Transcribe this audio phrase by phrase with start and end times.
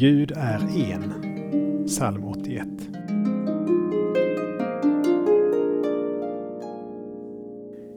[0.00, 1.86] Gud är en.
[1.86, 2.68] Psalm 81.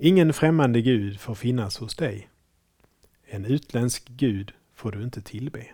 [0.00, 2.28] Ingen främmande gud får finnas hos dig.
[3.24, 5.66] En utländsk gud får du inte tillbe.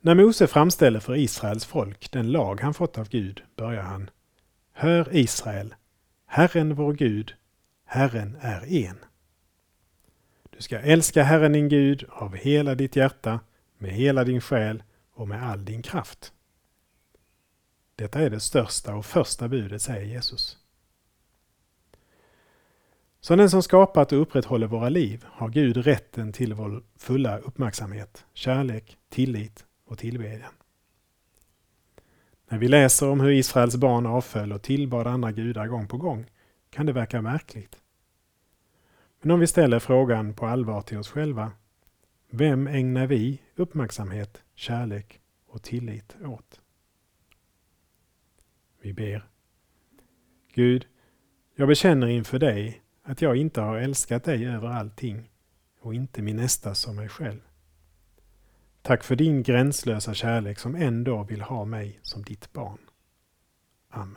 [0.00, 4.10] När Mose framställer för Israels folk den lag han fått av Gud börjar han
[4.72, 5.74] Hör Israel,
[6.26, 7.34] Herren vår Gud,
[7.84, 8.96] Herren är en.
[10.56, 13.40] Du ska älska Herren din Gud av hela ditt hjärta,
[13.78, 14.82] med hela din själ
[15.14, 16.32] och med all din kraft.
[17.96, 20.58] Detta är det största och första budet, säger Jesus.
[23.20, 28.24] Som den som skapat och upprätthåller våra liv har Gud rätten till vår fulla uppmärksamhet,
[28.34, 30.52] kärlek, tillit och tillbedjan.
[32.48, 36.26] När vi läser om hur Israels barn avföll och tillbad andra gudar gång på gång
[36.70, 37.76] kan det verka märkligt.
[39.24, 41.52] Men om vi ställer frågan på allvar till oss själva,
[42.30, 46.60] vem ägnar vi uppmärksamhet, kärlek och tillit åt?
[48.82, 49.28] Vi ber.
[50.54, 50.86] Gud,
[51.54, 55.30] jag bekänner inför dig att jag inte har älskat dig över allting
[55.80, 57.40] och inte min nästa som mig själv.
[58.82, 62.78] Tack för din gränslösa kärlek som ändå vill ha mig som ditt barn.
[63.90, 64.16] Amen.